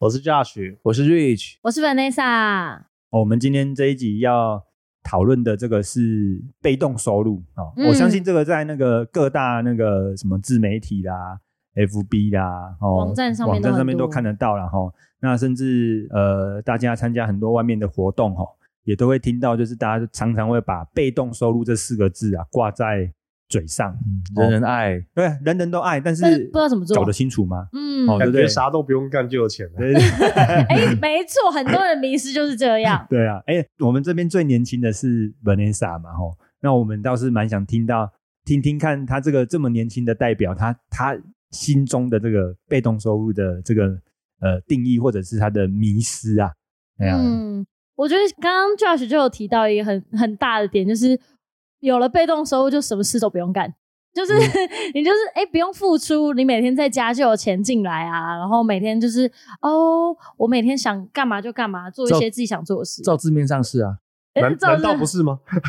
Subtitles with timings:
[0.00, 2.78] 我是 Josh，我是 Rich，我是 Vanessa。
[3.10, 4.64] 哦我们今天这一集要
[5.02, 11.38] 讨论的这个是被动收入哦，嗯我相信这个在那个各大那个什么自媒体啦、
[11.74, 14.94] FB 啦、哦网站上面网站上面都看得到了哈、哦。
[15.20, 18.48] 那甚至呃，大家参加很多外面的活动哈、哦，
[18.84, 23.12] 也都会听到，就是大家常常会把被动收入这四个字啊挂在
[23.50, 23.94] 嘴上，
[24.36, 26.96] 人人爱，对，人人都爱，但是但是不知道怎么做。
[26.96, 27.66] 搞得清楚吗？
[27.72, 28.42] 嗯，哦对不对？
[28.42, 29.72] 感觉啥都不用干就有钱了。
[29.76, 30.00] 对对。
[30.00, 30.28] 对。
[30.70, 33.04] 哎，没错，很多人迷失就是这样。
[33.10, 38.08] 对啊，哎、我们这边最年轻的是 Vanessa 嘛，吼，那我们倒是蛮想听到，
[38.44, 41.18] 听听看他这个这么年轻的代表，他他
[41.50, 43.98] 心中的这个被动收入的这个
[44.40, 46.52] 呃定义，或者是他的迷失啊，
[46.98, 51.18] 哎呀、嗯，我觉得刚刚 Josh 就有提到一个很很大的点，就是
[51.80, 53.74] 有了被动收入，就什么事都不用干。
[54.12, 54.32] 就是、
[54.92, 59.30] 你就是哎、不用付出，你每天在家就有钱进来啊，然后每天就是
[59.62, 63.02] 哦，我每天想干嘛就干嘛，做一些自己想做的事。
[63.02, 63.98] 照字面上是啊，
[64.34, 65.38] 难道不是吗？
[65.46, 65.60] 不，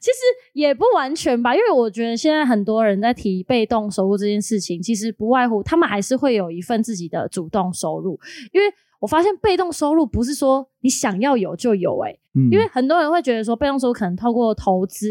[0.00, 0.18] 其实
[0.54, 8.18] 也不完全吧，因为我觉得现在很多人在提被动收入这件事情，其实不外乎他们还是会有一份自己的主动收入，
[8.52, 8.66] 因为
[9.02, 15.08] 我发现被动收入不是说你想要有就有、欸，嗯因为很多人会觉得说被动收入可能透过投资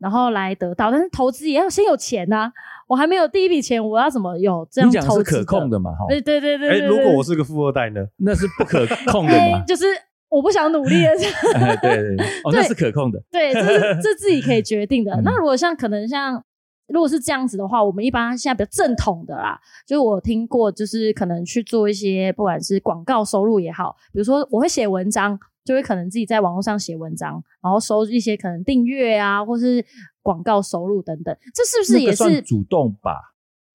[0.00, 2.50] 然后来得到，但是投资也要先有钱呐、
[2.88, 8.04] 我还没有第一笔钱，我要怎么有这样你讲是可控的嘛，哈，对对对对哎，对如果我是是个富二代呢？
[8.16, 9.84] 那是不可控的嘛，哎就是
[10.28, 11.12] 我不想努力了。
[11.54, 15.12] 哎对对，对哦，那是可控的，对，这是这自己可以 决定的。
[15.12, 16.42] 嗯那如果像可能像
[16.92, 29.84] 如果是这样子的话，我们一般现在比较正统的啦，就是我听过，就是可能去做一些不管是广告收入也好，比如说我会写文章，就会可能自己在网络上写文章，然后收一些可能订阅啊，或是
[30.22, 33.12] 广告收入等等，这是不是也算主动吧？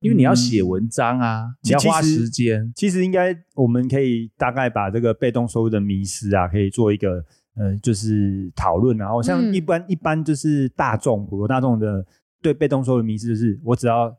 [0.01, 7.23] 因为你要写文章啊，你要花时间，其实应该我们可以大概把这个被动收入的迷失啊，可以做一个
[7.55, 8.95] 呃，就是讨论。
[8.97, 12.05] 然后像嗯一般、一般就是大众普罗大众的
[12.45, 14.15] 对被动收入的迷失，就是我只要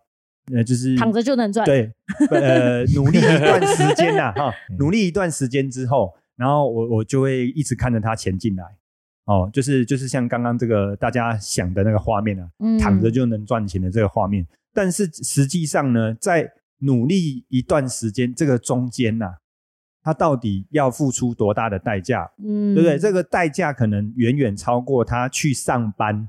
[0.53, 1.93] 呃就是躺着就能赚对，
[2.31, 8.65] 呃，努力一段时间呐、哈， 努力一段时间之后，然后我我就会一直看着它钱进来。
[9.27, 14.45] 哦，就是就是像刚刚这个大家想的那个画面啊，嗯躺着就能赚钱的这个画面。
[14.75, 16.51] 但是实际上呢，在
[16.81, 19.35] 努力一段时间这个中间呐、
[20.03, 22.31] 他到底要付出多大的代价？
[22.45, 22.99] 嗯对不对？
[22.99, 26.29] 这个代价可能远远超过他去上班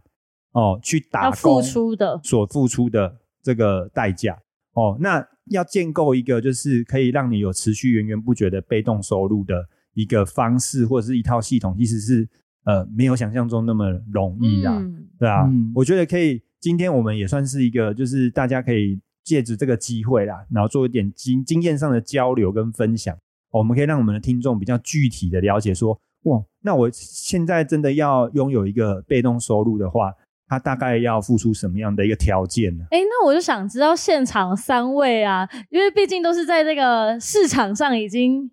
[0.59, 4.37] 哦，去打要付出的所付出的这个代价
[4.73, 4.97] 哦。
[4.99, 9.63] 那要建构一个就是可以让你有持续源源不绝的被动收入的
[9.93, 12.27] 一个方式或者是一套系统，其实是
[12.65, 14.75] 呃没有想象中那么容易啊。
[14.77, 16.41] 嗯对啊，嗯我觉得可以。
[16.59, 23.15] 今天我们也算是一个，就是大家可以借着这个机会啦，然后做一点经经验上的交流跟分享。
[23.51, 30.11] 哦我们可以让我们的听众比较具体的了解说，哇，那我现在真的要拥有一个被动收入的话，
[30.47, 32.85] 他大概要付出什么样的一个条件呢？
[32.91, 38.49] 哎，那我就想知道现场三位啊，因为毕竟都是在这个市场上已经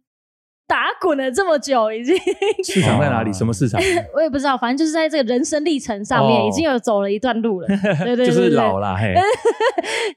[0.66, 2.16] 打滚了这么久，已经
[2.64, 3.30] 市场在哪里？
[3.30, 3.80] 哦什么市场？
[4.14, 7.68] 我也不知道，反正就是在这个人生历程上面哦已经有走了一段路了。
[8.02, 9.14] 对对对，就是老了，嘿，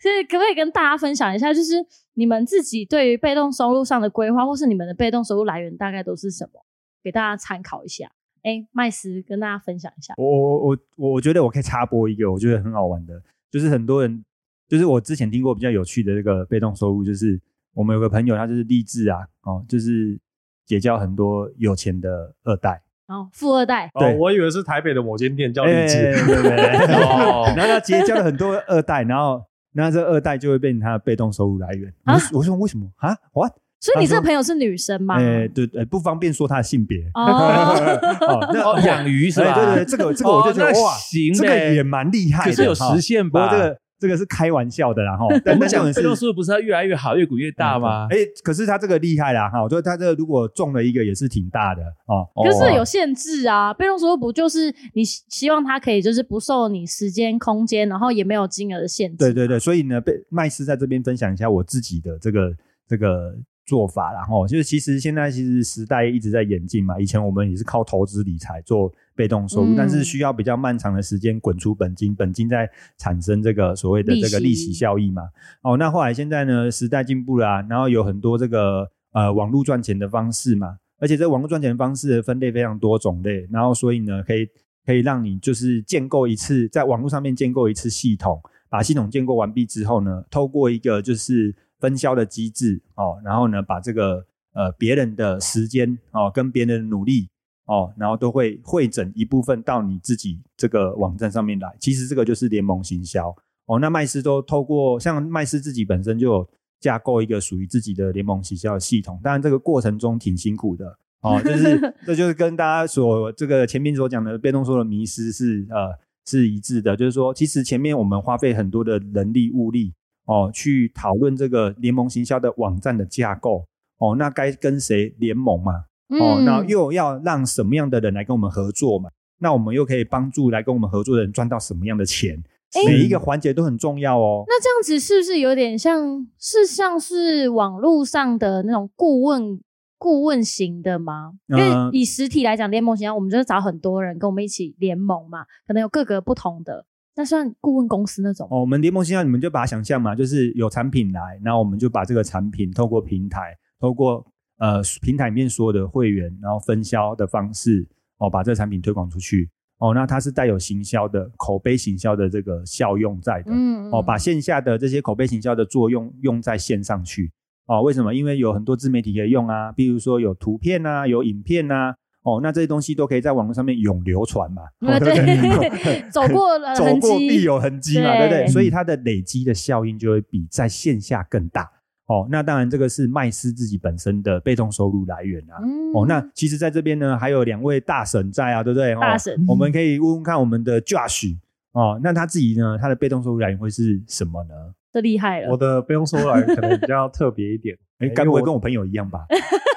[0.01, 1.75] 所以可不可以跟大家分享一下，就是
[2.15, 6.61] 你们自己对于被动收入上的规划，或是你们的被动收入来源大概都是什么？
[7.03, 8.09] 给大家参考一下。
[8.47, 10.13] 哎，麦斯跟大家分享一下。
[10.15, 13.21] 我我我我我觉得我可以插播一个，我觉得很好玩的，
[13.51, 14.23] 就是很多人，
[14.69, 17.37] 就是我之前听过比较有趣的这个被动收入，就是
[17.73, 20.17] 我们有个朋友，他就是励志啊，哦，就是
[20.65, 26.13] 结交很多有钱的二代，哦富二代，哦对，我以为是台北的某间店叫励哎志。
[26.25, 31.93] 对不对，哦 然后他结交了很多二代，然后那这二代就会变成他的被动收入来源。
[32.05, 33.51] 我我说为什么啊？what？
[33.79, 35.15] 所以你这个朋友是女生吗？
[35.19, 36.97] 哎，对对，不方便说她的性别。
[37.13, 37.23] 哦，
[38.27, 39.53] 哦，那哦，养鱼是吧？
[39.53, 43.47] 哎对对对，这个这个我就觉得哇，行这个也蛮厉害的，可是有哈实现吧？
[43.47, 45.27] 不过这个这个是开玩笑的啦哈。
[45.45, 48.07] 但我们讲被动收入不是要越来越好，越滚越大吗？
[48.09, 52.25] 哎，可是他这个厉害啦哈，我觉得他这个如果中了一个也是挺大的哦。
[52.43, 53.71] 可是有哦限制啊。
[53.73, 59.17] 被动收入不就是你希希望它可以就是不受你时间、空间，然后也没有金额的限制。
[59.17, 62.51] 对对对，所以呢，被麦斯在这边分享一下我自己的这个
[62.87, 63.33] 这个
[63.67, 64.23] 做法啦。
[64.23, 72.67] 吼，就是其实现在其实时代一直在演进嘛，以前我们也是靠投资理财做被动收入，嗯但是需要比较漫长的时间滚出本金，本金再
[72.97, 75.23] 产生这个所谓的这个利利息息效益嘛。
[75.61, 84.47] 哦，那后来现在呢，时代进步了、啊，然后有很多这个呃网络赚钱的方式嘛，而且这网络赚钱的方式的分类非常多种类，然后所以呢，可以
[84.85, 97.27] 可以让你就是建构一次在网络上面建构一次系统，把系统建构完毕之后呢，透过一个就是分销的机制哦，然后呢把这个呃别人的时间哦跟别人的努力
[97.65, 101.75] 哦，然后都会汇整一部分到你自己这个网站上面来。
[101.79, 103.35] 其实这个就是联盟行销
[103.65, 103.79] 哦。
[103.79, 115.93] 那麦斯都透过像麦斯自己本身就有架构一个属于自己的联盟行销的系统，当然这个过程中挺辛苦的哦，就是 这就是跟大家所这个前面所讲的被动收入的迷失是呃
[116.25, 119.93] 是一致的，就是说其实前面我们花费很多的人力物力
[120.27, 123.65] 哦去讨论这个联盟行销的网站的架构
[123.97, 125.73] 哦，那该跟谁联盟嘛？
[126.09, 129.09] 哦，嗯那又要让什么样的人来跟我们合作嘛？
[129.39, 132.41] 那我们又可以帮助来跟我们合作的人赚到什么样的钱？
[132.73, 134.43] 诶每一个环节都很重要哦。
[134.47, 139.59] 那这样子是不是有点像是像是网络上的那种顾问
[139.97, 141.31] 顾问型的吗？
[141.47, 146.85] 因为嗯以实体来讲，联盟型，我们就是找很多人跟我们一起联盟嘛，可能有各个不同的，
[147.17, 148.47] 那算顾问公司那种。
[148.51, 154.23] 哦，我们联盟行销，你们就把它想象嘛，就是有产品来，然后我们就把这个产品透过平台，透过
[154.59, 157.87] 呃平台里面所有的会员，然后分销的方式，
[158.19, 159.49] 哦，把这个产品推广出去。
[159.79, 163.51] 哦，那它是带有行销的口碑行销的这个效用在的。
[163.51, 167.31] 嗯哦，把线下的这些口碑行销的作用用在线上去。
[167.65, 168.13] 哦，为什么？
[168.13, 171.95] 因为有很多自媒体可以用啊，比如说有图片啊，有影片啊。
[172.27, 174.63] 哦，那这些东西都可以在网络上面永流传嘛。
[174.81, 178.47] 对不对， 走过了走痕过必迹，有痕迹嘛，对不对？
[178.47, 181.71] 所以它的累积的效应就会比在线下更大。
[182.07, 185.55] 哦，那当然这个是麦斯自己本身的被动收入来源啊。
[185.63, 188.93] 嗯哦，那其实在这边呢，还有两位大神在啊，对不对？
[188.93, 191.35] 哦大神我们可以问问看我们的 Josh
[191.71, 194.53] 哦，那他自己呢，他的被动收入来源会是什么呢？
[194.97, 195.57] 这厉害了我。
[195.57, 199.19] 的不用收入来源可能比较特别一点， 哎，该不会我跟我朋友一样吧？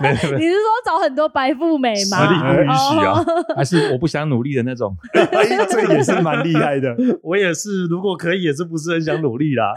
[0.03, 2.27] 没有没有你是说找很多白富美吗？
[2.27, 3.25] 实力不允许啊哦
[3.55, 4.97] 还是我不想努力的那种？
[5.13, 6.97] 哎这个也是蛮厉害的。
[7.23, 9.73] 我也是，如果可以，也是不是很想努力啦。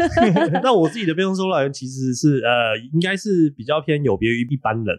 [0.63, 4.97] 那我自己的被动收入来源其实是呃，应该是比较偏有别于一般人。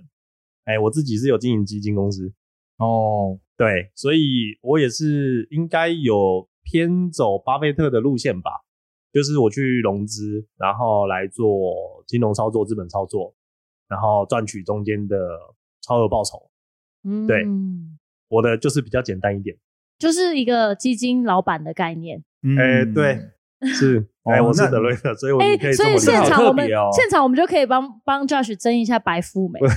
[0.66, 2.32] 哎，我自己是有经营基金公司，
[2.78, 8.50] 哦，对，所以我也是应该有偏走巴菲特的路线吧，
[9.14, 13.32] 就是我去融资，然后来做金融操作、资本操作，
[13.88, 15.16] 然后赚取中间的
[15.80, 16.50] 超额报酬。
[17.04, 17.46] 嗯对
[18.28, 19.56] 我的就是比较简单一点。
[19.98, 22.24] 就是一个基金老板的概念。
[22.42, 23.30] 嗯哎、对，
[23.72, 25.98] 是，哎、我是德瑞特，所以我哎、们可以这所以。
[25.98, 29.60] 现场我们、现场我们就可以帮帮 Josh 争一下白富美。
[29.60, 29.70] 对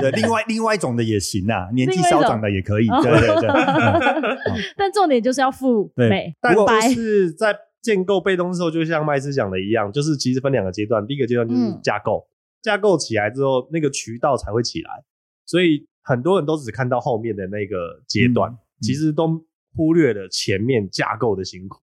[0.00, 2.86] 对，另外另外一种的也行啊，年纪稍长的也可以。
[2.86, 6.80] 对对对，嗯 但重点就是要富美但就白。
[6.88, 12.26] 是在建构被动的时候，就像麦斯讲的一样，就是其实分两个阶段，第一个阶段就是嗯架构，
[12.62, 15.04] 架构起来之后，那个渠道才会起来。
[15.44, 19.28] 所以很多人都只看到后面的那个阶段，嗯其实都
[19.74, 21.80] 忽略了前面架构的辛苦。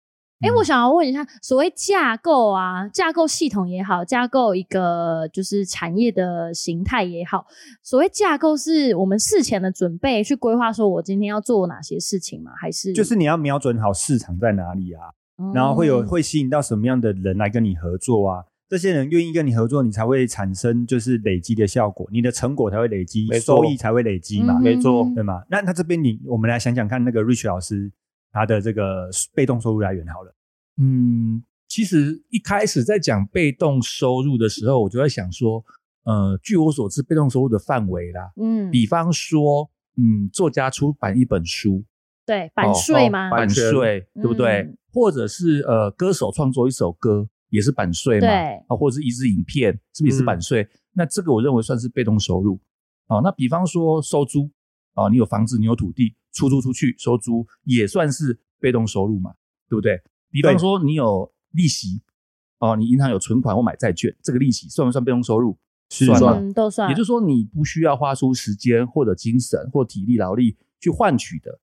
[0.42, 7.46] 哎、我想要问一下，所谓架构啊，架构系统也好，架构一个就是产业的形态也好，
[7.82, 12.52] 所谓架构是我们事前的准备去规划，说我今天要做哪些事情吗？
[12.60, 15.04] 还是就是你要瞄准好市场在哪里啊，
[15.54, 18.44] 然后会有嗯会吸引到什么样的人来跟你合作啊？
[18.68, 24.62] 这些人愿意跟你合作，你才会产生就是累积的效果，你的成果才会累积，收益才会累积嘛，嗯。
[24.62, 25.10] 没错。
[25.14, 25.44] 对吗？
[25.50, 27.92] 那那这边你我们来想想看，那个 Rich 老师
[28.32, 30.36] 他的这个被动收入来源好了，
[30.82, 35.64] 嗯，其实一开始在讲被动收入的时候，我就在想说，
[36.04, 41.84] 呃，据我所知，被动收入的范围啦，嗯，比方说，嗯，作家出版一本书，
[42.26, 43.30] 对版税吗？
[43.30, 44.62] 版税对不对？
[44.64, 44.78] 嗯。
[44.92, 48.28] 或者是呃，歌手创作一首歌也是版税嘛，
[48.68, 50.68] 啊，或者是一支影片是不是也是版税？
[50.94, 52.60] 那这个我认为算是被动收入。
[53.08, 54.50] 哦，那比方说收租，
[54.96, 59.34] 哦，你有房子，你有土地，出租出去收租也算是被动收入嘛，
[59.70, 60.02] 对不对？
[60.32, 62.02] 比方说你有利息，
[62.60, 65.58] 哦，你银行有存款或买债券，这个利息算不算被动收入？
[65.90, 66.90] 算都算。
[66.90, 71.60] 也就是说，你不需要花出时间或者精神或体力劳力去换取的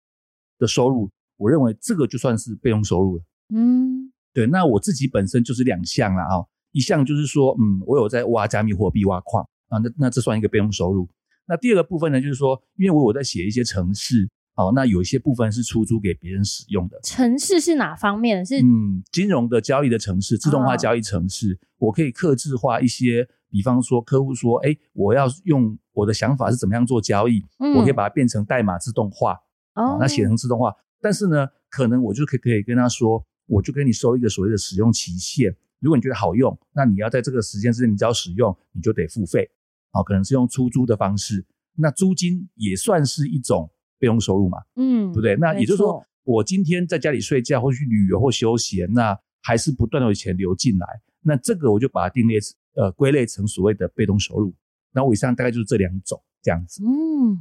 [0.58, 3.24] 的收入，我认为这个就算是被动收入了。
[3.52, 4.01] 嗯
[4.32, 11.08] 对，那我自己本身就是两项啦啊、一项就是说，嗯，我有在挖加密货币、挖矿啊，那那这算一个被动收入。
[11.46, 16.98] 那第二个部分呢，就是说，因为我有在写一些程式，哦，那有一些部分是出租给别人使用的。
[17.02, 18.46] 城市是哪方面？
[18.46, 29.34] 是嗯，金融的交易的城市，自动化哦交易城市，我可以克制化一些，比方说客户说，哎，我要用我的想法是怎么样做交易，嗯我可以把它变成代码自动化，
[29.74, 30.72] 哦哦，那写成自动化。
[31.00, 39.50] 但是呢，可能我就可以可以跟他说，我就给你收一个所谓的使用期限，如果你觉得好用，那你要在这个时间之内你只要使用，你就得付费，
[39.92, 41.44] 哦，可能是用出租的方式，
[41.75, 45.37] 那租金也算是一种被动收入嘛，嗯，对不对？
[45.37, 50.87] 那也就是说，我今天在家里睡觉，或去旅游或休闲，那还是不断的有钱流进来。
[51.20, 52.38] 那这个我就把它定列
[52.75, 54.54] 呃归类成所谓的被动收入。
[54.92, 56.82] 那我以上大概就是这两种这样子。
[56.84, 57.38] 嗯，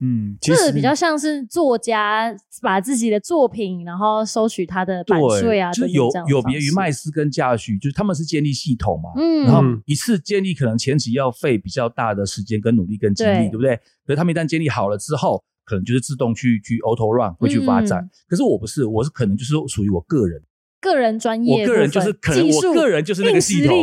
[0.00, 13.76] 嗯，其实这个比较像是作家把自己的作品，然后收取他的版税啊，就是有有别于麦斯跟嘉许，就是他们是建立系统嘛，嗯，然后嗯一次建立可能前期要费比较大的时间跟努力跟精力，对对不对？
[14.04, 18.00] 可是他们一旦建立好了之后，可能就是自动去去 auto run 会去发展。
[18.02, 20.42] 嗯可是我不是，我是可能就是属于我个人，
[20.80, 23.74] 个人专业，我个人就是可能技术我个人就是那个系统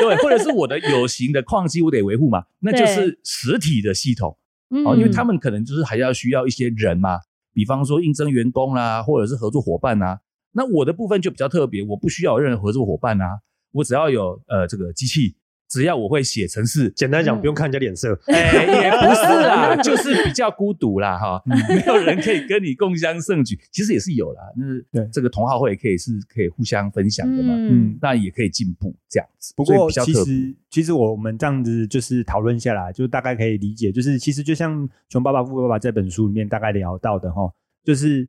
[0.00, 4.36] 对，或者是我的有形的矿机我得维护嘛，那就是实体的系统
[4.70, 7.18] 嗯哦，因为他们可能就是还要需要一些人嘛，
[7.52, 10.20] 比方说应征员工啦，或者是合作伙伴啊。
[10.52, 13.40] 那我的部分就比较特别，我不需要有任何合作伙伴啊，
[13.72, 15.36] 我只要有呃这个机器，
[15.74, 23.58] 只要我会写程式，简单讲，嗯不用看人家脸色， 哎，也不是啦， 就是比较孤独啦，哈， 没有人可以跟你共襄盛举。
[23.72, 29.52] 其实也是有啦，就是对这个同好会可以是可以互相分享的嘛，嗯，那也可以进步这样子。
[29.56, 37.50] 不过比较其实其实我们这样子就是讨论下来，就大概可以理解，就是其实就像《穷爸爸富爸爸》这本书里面大概聊到的哈，
[37.82, 38.28] 就是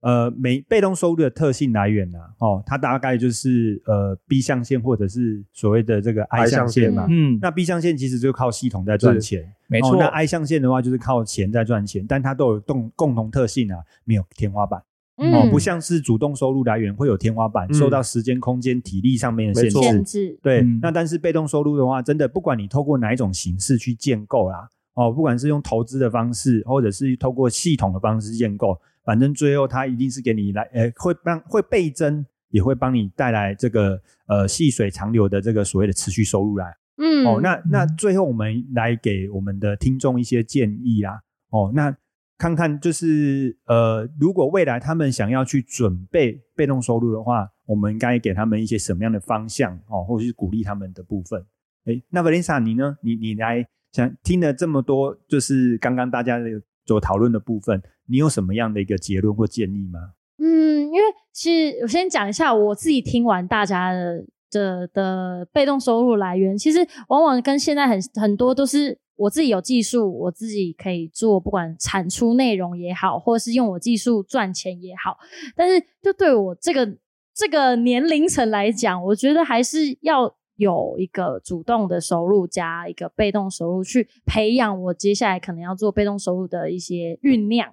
[0.00, 7.06] 呃每被动收入的特性来源呐、哦，它大概就是呃 B 象限或者是所谓的这个 I I 象限嘛。
[7.06, 9.92] 限嗯，那 B 象限其实就靠系统在赚钱，没错。
[9.92, 14.82] 哦那 I 象限的话就是靠钱在赚钱，但它都有共共同特性啊，没有天花板。
[15.22, 20.04] 嗯哦，不像是主动收入来源会有天花板，嗯受到时间、空间、体力上面的限制限。
[20.04, 36.76] 制，对，嗯那但是被动收入的话，真的不管你透过哪一种形式去建构啦，哦，不管是用投资的方式，或者是透过系统的方式建构，反正最后它一定是给你来，呃，会帮会倍增，也会帮你带来这个呃细水长流的这个所谓的持续收入来。
[36.98, 41.20] 嗯，哦，那那最后我们来给我们的听众一些建议啦。
[41.48, 41.96] 哦，那
[42.36, 51.44] 看看就是呃，如果未来他们想要去准备被动收入的话，我们应该给他们一些什么样的方向哦，或者是鼓励他们的部分。
[51.86, 52.96] 诶，那 Vanessa 你呢？
[53.02, 56.48] 你你来想听了这么多，就是刚刚大家的
[56.84, 57.80] 所讨论的部分，
[58.10, 60.14] 你有什么样的一个结论或建议吗？
[60.38, 61.00] 嗯，因为
[61.32, 75.16] 其实我先讲一下我自己听完大家的的的被动收入来源，其实往往跟现在很很多都是我自己有技术，我自己可以做，不管产出内容也好，或是用我技术赚钱也好，
[75.54, 76.96] 但是就对我这个
[77.34, 80.34] 这个年龄层来讲，我觉得还是要。
[80.56, 87.72] 有一个主动的收入加一个被动收入，去培养我接下来可能要做被动收入的一些酝酿。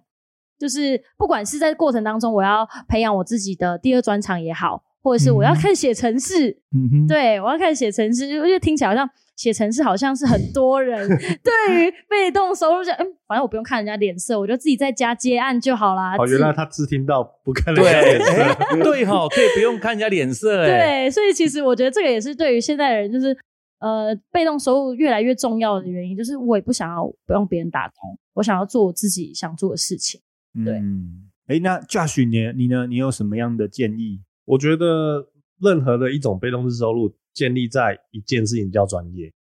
[0.60, 11.08] 就是不管是在过程当中，我要培养我自己的第二专长也好，或者是我要看写程式，嗯哼，对我要看写程式，因为听起来好像写程式好像是很多人
[11.44, 16.16] 对于被动收入就嗯，反正我不用看人家脸色，我就自己在家接案就好啦。
[16.18, 23.38] 哦，原来他只听到不看人，家脸色，哎对哈，可以不用看人家脸色，哎，对，所以其实我觉得这个也是对于现在的人，就是
[23.80, 30.20] 呃，被动收入越来越重要的原因，就是我也不想要不用别人打工，我想要做我自己想做的事情。
[30.66, 32.88] 对嗯，诶，那 Josh 你你呢？
[32.88, 34.22] 你有什么样的建议？
[34.46, 39.34] 我觉得任何的一种被动式收入建立在一件事情叫专业，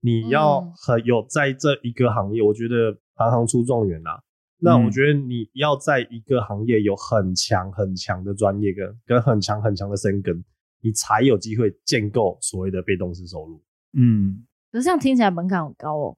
[0.00, 4.22] 你要嗯很有在这一个行业，我觉得行行出状元啦。
[4.58, 10.42] 那嗯我觉得你要在一个行业有很强很强的专业跟跟很强很强的深耕，
[10.80, 13.62] 你才有机会建构所谓的被动式收入。
[13.92, 16.16] 嗯，可是这样听起来门槛很高哦。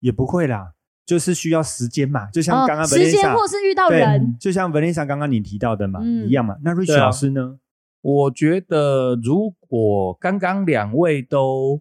[0.00, 0.74] 也不会啦，
[1.06, 6.56] 就是需要时间嘛，就像哦刚刚时间或是遇到对人，就像 Vanessa 刚刚你提到的嘛，嗯一样嘛。
[6.62, 7.58] 那 Rich 对啊老师呢？
[8.02, 11.80] 我觉得如果刚刚两位都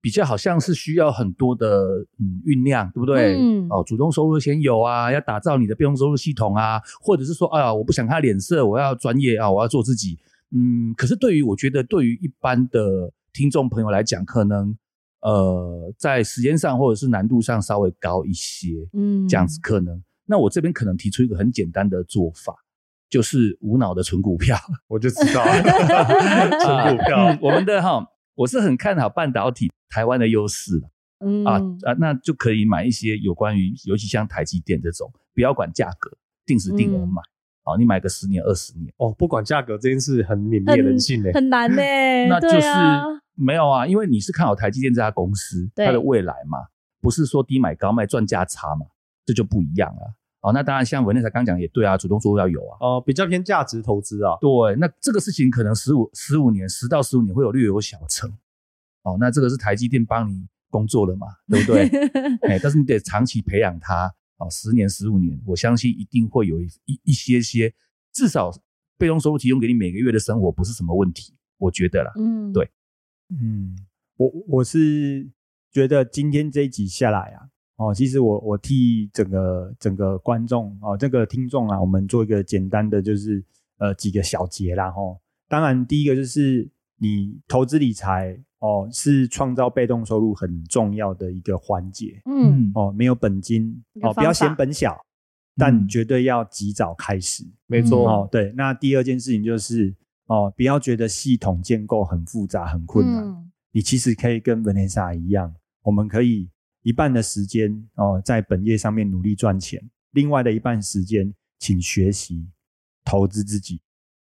[0.00, 3.36] 比较好像是需要很多的嗯酝酿，对不对？
[3.36, 10.18] 嗯哦，主动收入先有啊，要打造你的被动收入系统啊，或者是说，哎呀，我不想看脸色，我要专业啊，我要做自己。
[10.52, 14.76] 嗯，可是对于我觉得对于一般的听众朋友来讲，可能
[15.20, 18.68] 呃在时间上或者是难度上稍微高一些。
[18.92, 20.02] 嗯，这样子可能。
[20.26, 22.54] 那我这边可能提出一个很简单的做法，
[23.08, 24.56] 就是无脑的存股票。
[24.88, 25.42] 我就知道
[26.60, 30.82] 存股票嗯，我们的哈，我是很看好半导体台湾的优势
[31.24, 36.10] 嗯啊啊，那就可以买一些有关于，尤其像台积电这种，不要管价格，
[36.44, 37.22] 定时定额嗯买。
[37.64, 41.30] 好，你买个十年二十年，哦，不管价格这件事很泯灭人性呢。
[41.34, 41.82] 很难呢、
[42.28, 43.02] 那就是啊
[43.38, 46.58] 没有啊，因为你是看好台积电这家公司对它的未来嘛，
[47.00, 48.86] 不是说低买高卖赚价差嘛，
[49.24, 50.14] 这就不一样了。
[50.40, 52.76] 哦，那当然像文内才刚讲也对啊，主动收入要有啊。
[52.80, 54.36] 哦，比较偏价值投资啊。
[54.40, 58.32] 对，那这个事情可能十五十五年，十到十五年会有略有小成。
[59.02, 61.88] 哦，那这个是台积电帮你工作了嘛， 对不对？
[62.42, 67.74] 哎，但是你得长期培养它，哦，十年、十五年，我相信一定会有一一一些些，
[68.12, 68.52] 至少
[68.96, 72.12] 被动收入提供给你每个月的生活不是什么问题，我觉得啦。
[72.16, 72.70] 嗯，对
[73.30, 73.76] 嗯，
[74.16, 75.28] 我我是
[75.70, 83.44] 觉得今天这一集下来啊，哦，其实我我替整个整个观众哦，这个听众啊，我们做一个简单的就是
[83.78, 85.18] 呃几个小结啦哈、哦。
[85.48, 92.92] 当然，第一个就是你投资理财哦，是创造被动收入很重要的一个环节嗯，哦。
[92.92, 94.98] 没有本金哦，不要嫌本小，
[95.56, 97.44] 但嗯绝对要及早开始。
[97.66, 99.94] 没错，哦，对，那第二件事情就是
[100.28, 103.24] 哦，不要觉得系统建构很复杂、很困难。
[103.26, 106.48] 嗯你其实可以跟 Vanessa 一样，我们可以
[106.82, 109.78] 一半的时间哦在本业上面努力赚钱，
[110.12, 112.48] 另外的一半时间请学习
[113.04, 113.78] 投资自己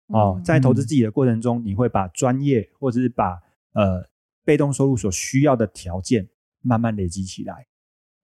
[0.07, 0.37] 哦。
[0.39, 3.39] 嗯在投资自己的过程中，你会把专业或者是把
[3.75, 4.09] 呃
[4.43, 6.27] 被动收入所需要的条件
[6.63, 7.67] 慢慢累积起来。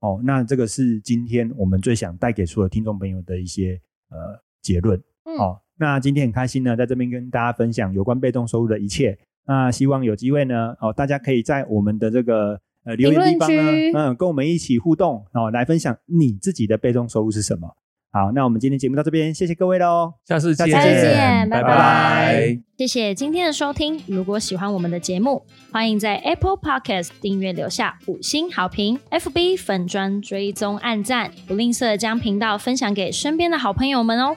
[0.00, 4.99] 哦，那这个是今天我们最想带给所有听众朋友的一些呃结论。
[5.25, 9.19] 嗯哦，那今天很开心呢，在这边跟大家分享有关被动收入的一切。
[9.49, 17.69] 那希望有机会呢，哦，大家可以在我们的这个呃留言地方呢嗯，跟我们一起互动，哦，来分享你自己的被动收入是什么。
[18.12, 20.12] 好，那我们今天节目到这边，谢谢各位喽。
[20.25, 24.01] 下次见，下次见拜拜拜谢谢今天的收听。
[24.07, 34.37] 如果喜欢我们的节目，欢迎在 Apple Podcast 订阅留下五星好评，FB 粉砖追踪按赞，不吝啬将频道分享给身边的好朋友们哦。